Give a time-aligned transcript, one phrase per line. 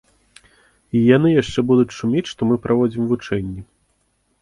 [0.99, 3.61] І яны яшчэ будуць шумець, што мы праводзім вучэнні.